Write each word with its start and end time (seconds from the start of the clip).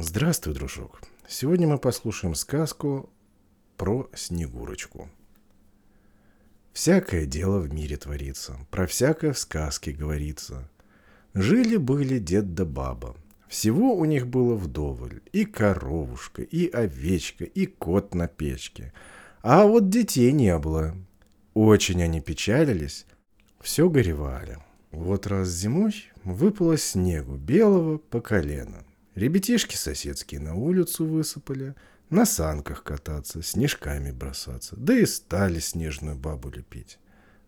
Здравствуй, 0.00 0.54
дружок. 0.54 1.00
Сегодня 1.26 1.66
мы 1.66 1.76
послушаем 1.76 2.36
сказку 2.36 3.10
про 3.76 4.08
Снегурочку. 4.14 5.10
Всякое 6.72 7.26
дело 7.26 7.58
в 7.58 7.74
мире 7.74 7.96
творится, 7.96 8.60
про 8.70 8.86
всякое 8.86 9.32
в 9.32 9.38
сказке 9.40 9.90
говорится. 9.90 10.70
Жили-были 11.34 12.20
дед 12.20 12.54
да 12.54 12.64
баба. 12.64 13.16
Всего 13.48 13.96
у 13.96 14.04
них 14.04 14.28
было 14.28 14.54
вдоволь. 14.54 15.20
И 15.32 15.44
коровушка, 15.44 16.42
и 16.42 16.68
овечка, 16.70 17.42
и 17.42 17.66
кот 17.66 18.14
на 18.14 18.28
печке. 18.28 18.92
А 19.42 19.66
вот 19.66 19.90
детей 19.90 20.30
не 20.30 20.56
было. 20.58 20.94
Очень 21.54 22.04
они 22.04 22.20
печалились, 22.20 23.04
все 23.60 23.90
горевали. 23.90 24.58
Вот 24.92 25.26
раз 25.26 25.48
зимой 25.48 26.04
выпало 26.22 26.78
снегу 26.78 27.34
белого 27.34 27.98
по 27.98 28.20
колено. 28.20 28.84
Ребятишки 29.18 29.74
соседские 29.74 30.38
на 30.38 30.54
улицу 30.54 31.04
высыпали, 31.04 31.74
на 32.08 32.24
санках 32.24 32.84
кататься, 32.84 33.42
снежками 33.42 34.12
бросаться, 34.12 34.76
да 34.76 34.96
и 34.96 35.06
стали 35.06 35.58
снежную 35.58 36.14
бабу 36.14 36.50
лепить. 36.50 37.00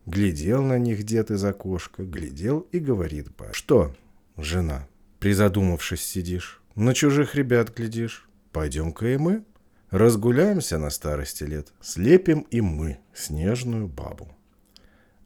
Глядел 0.05 0.65
на 0.65 0.79
них 0.81 1.05
дед 1.05 1.31
из 1.31 1.45
окошка, 1.45 2.03
глядел 2.03 2.67
и 2.73 2.81
говорит 2.81 3.29
ба. 3.37 3.51
Что, 3.53 3.95
жена, 4.37 4.89
призадумавшись 5.21 6.03
сидишь, 6.03 6.61
на 6.75 6.93
чужих 6.93 7.37
ребят 7.37 7.73
глядишь? 7.73 8.29
Пойдем-ка 8.51 9.07
и 9.07 9.17
мы. 9.17 9.45
Разгуляемся 9.91 10.77
на 10.77 10.91
старости 10.91 11.45
лет, 11.45 11.73
слепим 11.81 12.41
и 12.51 12.61
мы 12.61 12.99
снежную 13.15 13.87
бабу. 13.87 14.37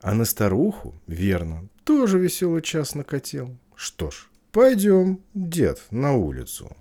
А 0.03 0.13
на 0.13 0.27
старуху, 0.27 0.95
верно, 1.07 1.71
тоже 1.85 2.19
веселый 2.19 2.61
час 2.61 2.95
накатил. 2.95 3.57
Что 3.77 4.11
ж, 4.11 4.29
Пойдем, 4.55 5.21
дед, 5.35 5.83
на 5.91 6.13
улицу. 6.13 6.77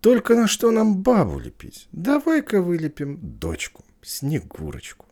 Только 0.00 0.34
на 0.34 0.48
что 0.48 0.72
нам 0.72 1.00
бабу 1.00 1.38
лепить? 1.38 1.86
Давай-ка 1.92 2.60
вылепим 2.60 3.20
дочку, 3.22 3.84
Снегурочку. 4.02 5.06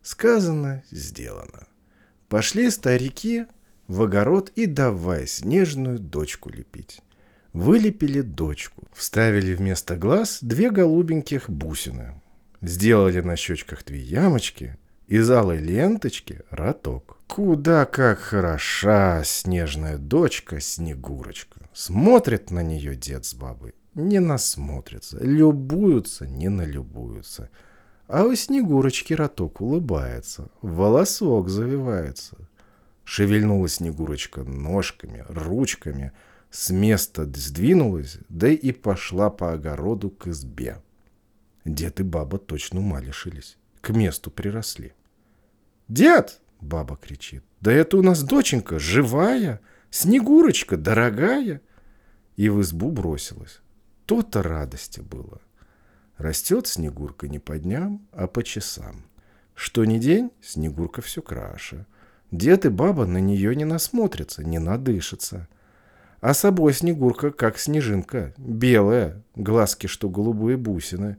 Сказано, 0.00 0.82
сделано. 0.90 1.68
Пошли 2.30 2.70
старики 2.70 3.44
в 3.86 4.00
огород 4.00 4.50
и 4.56 4.64
давай 4.64 5.26
снежную 5.26 5.98
дочку 5.98 6.48
лепить. 6.48 7.02
Вылепили 7.52 8.22
дочку, 8.22 8.88
вставили 8.94 9.54
вместо 9.54 9.94
глаз 9.94 10.38
две 10.40 10.70
голубеньких 10.70 11.50
бусины, 11.50 12.18
сделали 12.62 13.20
на 13.20 13.36
щечках 13.36 13.84
две 13.84 14.00
ямочки, 14.00 14.78
из 15.06 15.30
алой 15.30 15.58
ленточки 15.58 16.40
роток. 16.48 17.17
Куда 17.28 17.84
как 17.84 18.18
хороша 18.18 19.22
снежная 19.22 19.98
дочка 19.98 20.60
Снегурочка. 20.60 21.60
Смотрит 21.72 22.50
на 22.50 22.62
нее 22.62 22.96
дед 22.96 23.24
с 23.26 23.34
бабой, 23.34 23.74
не 23.94 24.18
насмотрятся, 24.18 25.18
любуются, 25.20 26.26
не 26.26 26.48
налюбуются. 26.48 27.50
А 28.08 28.24
у 28.24 28.34
Снегурочки 28.34 29.12
роток 29.12 29.60
улыбается, 29.60 30.48
волосок 30.62 31.48
завивается. 31.48 32.36
Шевельнула 33.04 33.68
Снегурочка 33.68 34.42
ножками, 34.42 35.24
ручками, 35.28 36.12
с 36.50 36.70
места 36.70 37.24
сдвинулась, 37.26 38.18
да 38.28 38.48
и 38.48 38.72
пошла 38.72 39.30
по 39.30 39.52
огороду 39.52 40.10
к 40.10 40.26
избе. 40.28 40.82
Дед 41.64 42.00
и 42.00 42.02
баба 42.02 42.38
точно 42.38 42.80
ума 42.80 43.00
лишились, 43.00 43.58
к 43.82 43.90
месту 43.90 44.30
приросли. 44.30 44.94
«Дед!»— 45.88 46.40
баба 46.60 46.96
кричит. 46.96 47.44
«Да 47.60 47.72
это 47.72 47.96
у 47.96 48.02
нас 48.02 48.22
доченька, 48.22 48.78
живая, 48.78 49.60
Снегурочка, 49.90 50.76
дорогая!» 50.76 51.60
И 52.36 52.48
в 52.48 52.60
избу 52.60 52.90
бросилась. 52.90 53.60
То-то 54.06 54.42
радости 54.42 55.00
было. 55.00 55.40
Растет 56.16 56.66
Снегурка 56.66 57.28
не 57.28 57.38
по 57.38 57.58
дням, 57.58 58.06
а 58.12 58.26
по 58.26 58.42
часам. 58.42 59.04
Что 59.54 59.84
ни 59.84 59.98
день, 59.98 60.30
Снегурка 60.40 61.02
все 61.02 61.22
краше. 61.22 61.86
Дед 62.30 62.66
и 62.66 62.68
баба 62.68 63.06
на 63.06 63.18
нее 63.18 63.56
не 63.56 63.64
насмотрятся, 63.64 64.44
не 64.44 64.58
надышатся. 64.58 65.48
А 66.20 66.34
собой 66.34 66.74
Снегурка, 66.74 67.30
как 67.30 67.58
снежинка, 67.58 68.34
белая, 68.36 69.22
глазки, 69.34 69.86
что 69.86 70.08
голубые 70.08 70.56
бусины, 70.56 71.18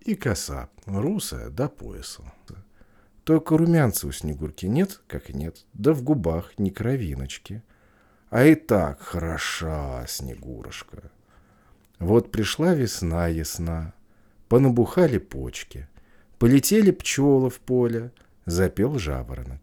и 0.00 0.14
коса, 0.14 0.68
русая 0.86 1.50
до 1.50 1.68
пояса. 1.68 2.22
Только 3.24 3.56
румянца 3.56 4.06
у 4.06 4.12
Снегурки 4.12 4.66
нет, 4.66 5.02
как 5.06 5.30
и 5.30 5.32
нет, 5.32 5.66
да 5.74 5.92
в 5.92 6.02
губах 6.02 6.58
ни 6.58 6.70
кровиночки. 6.70 7.62
А 8.30 8.44
и 8.44 8.54
так 8.54 9.00
хороша 9.00 10.06
Снегурушка. 10.06 11.10
Вот 11.98 12.32
пришла 12.32 12.74
весна 12.74 13.26
ясна, 13.28 13.92
понабухали 14.48 15.18
почки, 15.18 15.88
полетели 16.38 16.90
пчелы 16.90 17.50
в 17.50 17.60
поле, 17.60 18.12
запел 18.46 18.98
жаворонок. 18.98 19.60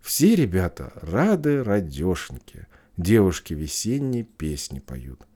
Все 0.00 0.34
ребята 0.34 0.92
рады 0.96 1.64
радешеньки, 1.64 2.66
девушки 2.98 3.54
весенние 3.54 4.24
песни 4.24 4.78
поют. 4.80 5.26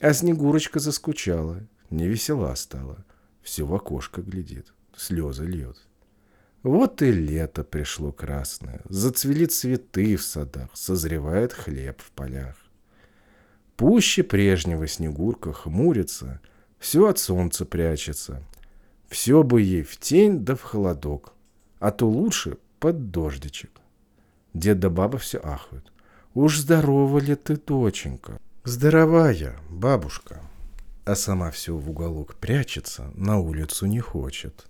А 0.00 0.12
Снегурочка 0.12 0.78
заскучала, 0.78 1.60
не 1.90 2.06
весела 2.06 2.54
стала, 2.54 3.04
все 3.42 3.66
в 3.66 3.74
окошко 3.74 4.22
глядит, 4.22 4.72
слезы 4.96 5.46
льет. 5.46 5.78
Вот 6.64 7.02
и 7.02 7.12
лето 7.12 7.62
пришло 7.62 8.10
красное, 8.10 8.80
зацвели 8.88 9.44
цветы 9.44 10.16
в 10.16 10.22
садах, 10.22 10.70
созревает 10.72 11.52
хлеб 11.52 12.00
в 12.00 12.10
полях. 12.12 12.56
Пуще 13.76 14.22
прежнего 14.22 14.88
Снегурка 14.88 15.52
хмурится, 15.52 16.40
все 16.78 17.06
от 17.06 17.18
солнца 17.18 17.66
прячется. 17.66 18.42
Все 19.08 19.42
бы 19.42 19.60
ей 19.60 19.82
в 19.82 19.98
тень 19.98 20.42
да 20.42 20.56
в 20.56 20.62
холодок, 20.62 21.34
а 21.80 21.90
то 21.90 22.08
лучше 22.08 22.56
под 22.80 23.10
дождичек. 23.10 23.70
Дед 24.54 24.80
да 24.80 24.88
баба 24.88 25.18
все 25.18 25.40
ахают. 25.40 25.92
Уж 26.32 26.60
здорова 26.60 27.18
ли 27.18 27.34
ты, 27.34 27.56
доченька? 27.58 28.40
Здоровая, 28.64 29.54
бабушка. 29.68 30.40
А 31.04 31.14
сама 31.14 31.50
все 31.50 31.76
в 31.76 31.90
уголок 31.90 32.36
прячется, 32.36 33.10
на 33.14 33.38
улицу 33.38 33.84
не 33.84 34.00
хочет. 34.00 34.66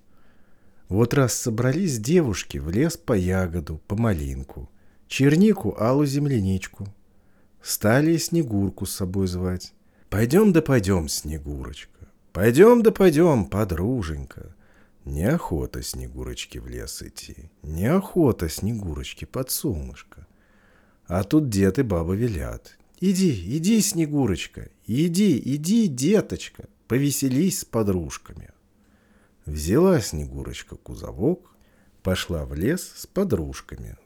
Вот 0.88 1.14
раз 1.14 1.34
собрались 1.34 1.98
девушки 1.98 2.58
в 2.58 2.70
лес 2.70 2.96
по 2.96 3.14
ягоду, 3.14 3.80
по 3.86 3.96
малинку, 3.96 4.70
чернику, 5.08 5.74
алу 5.78 6.04
земляничку. 6.04 6.86
Стали 7.62 8.16
Снегурку 8.18 8.84
с 8.84 8.92
собой 8.92 9.26
звать. 9.26 9.72
Пойдем 10.10 10.52
да 10.52 10.60
пойдем, 10.60 11.08
Снегурочка. 11.08 12.08
Пойдем 12.32 12.82
да 12.82 12.90
пойдем, 12.90 13.46
подруженька. 13.46 14.54
Неохота 15.04 15.82
Снегурочке 15.82 16.60
в 16.60 16.68
лес 16.68 17.02
идти. 17.02 17.50
Неохота 17.62 18.48
Снегурочке 18.48 19.26
под 19.26 19.50
солнышко. 19.50 20.26
А 21.06 21.24
тут 21.24 21.48
дед 21.48 21.78
и 21.78 21.82
баба 21.82 22.14
велят. 22.14 22.76
Иди, 23.00 23.56
иди, 23.56 23.80
Снегурочка, 23.80 24.70
иди, 24.86 25.40
иди, 25.44 25.88
деточка, 25.88 26.68
повеселись 26.88 27.60
с 27.60 27.64
подружками. 27.64 28.50
Взяла 29.46 30.00
Снегурочка 30.00 30.76
кузовок, 30.76 31.54
пошла 32.02 32.46
в 32.46 32.54
лес 32.54 32.92
с 32.96 33.06
подружками. 33.06 33.98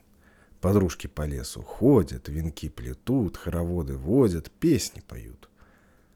Подружки 0.60 1.06
по 1.06 1.26
лесу 1.26 1.62
ходят, 1.62 2.28
венки 2.28 2.69
плетут, 2.69 3.37
хороводы 3.37 3.97
водят, 3.97 4.50
песни 4.50 5.00
поют. 5.00 5.48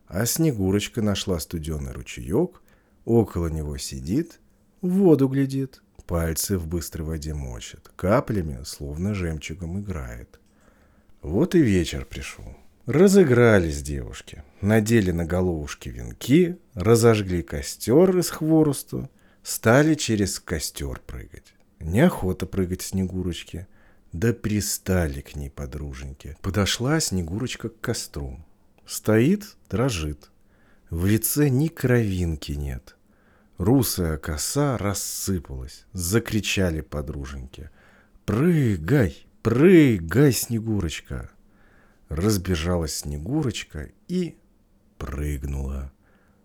А 0.08 0.26
Снегурочка 0.26 1.02
нашла 1.02 1.38
студеный 1.38 1.92
ручеек, 1.92 2.60
около 3.04 3.46
него 3.46 3.78
сидит, 3.78 4.40
воду 4.80 5.28
глядит, 5.28 5.82
пальцы 6.06 6.58
в 6.58 6.66
быстрой 6.66 7.06
воде 7.06 7.32
мочит, 7.32 7.92
каплями, 7.94 8.64
словно 8.64 9.14
жемчугом 9.14 9.80
играет. 9.80 10.40
Вот 11.20 11.54
и 11.54 11.62
вечер 11.62 12.04
пришел. 12.04 12.56
Разыгрались 12.86 13.80
девушки, 13.80 14.42
надели 14.60 15.12
на 15.12 15.24
головушки 15.24 15.88
венки, 15.88 16.58
разожгли 16.74 17.42
костер 17.44 18.18
из 18.18 18.28
хворосту, 18.28 19.08
стали 19.44 19.94
через 19.94 20.40
костер 20.40 21.00
прыгать. 21.06 21.54
Неохота 21.78 22.44
прыгать 22.44 22.82
Снегурочке, 22.82 23.68
да 24.12 24.32
пристали 24.32 25.20
к 25.20 25.36
ней 25.36 25.48
подруженьки. 25.48 26.36
Подошла 26.42 26.98
Снегурочка 26.98 27.68
к 27.68 27.80
костру. 27.80 28.44
Стоит, 28.84 29.56
дрожит. 29.70 30.32
В 30.90 31.06
лице 31.06 31.50
ни 31.50 31.68
кровинки 31.68 32.52
нет. 32.52 32.96
Русая 33.58 34.18
коса 34.18 34.76
рассыпалась. 34.76 35.86
Закричали 35.92 36.80
подруженьки. 36.80 37.70
«Прыгай, 38.26 39.24
прыгай, 39.42 40.32
Снегурочка!» 40.32 41.30
Разбежалась 42.14 42.96
Снегурочка 42.96 43.90
и 44.08 44.36
прыгнула. 44.98 45.92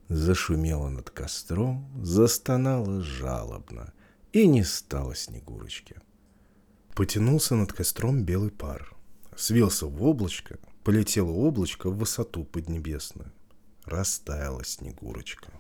Зашумела 0.08 0.88
над 0.88 1.10
костром, 1.10 1.90
застонала 2.02 3.02
жалобно, 3.02 3.94
и 4.32 4.48
не 4.48 4.64
стало 4.64 5.16
Снегурочки. 5.16 5.98
Потянулся 6.96 7.56
над 7.56 7.74
костром 7.74 8.24
белый 8.24 8.52
пар. 8.52 8.96
Свился 9.36 9.86
в 9.86 10.02
облачко, 10.04 10.60
полетело 10.84 11.32
облачко 11.32 11.90
в 11.90 11.98
высоту 11.98 12.46
поднебесную. 12.46 13.32
растаяла 13.84 14.64
Снегурочка. 14.64 15.52